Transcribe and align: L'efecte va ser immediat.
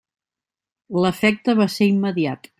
L'efecte 1.03 1.57
va 1.61 1.69
ser 1.75 1.91
immediat. 1.95 2.49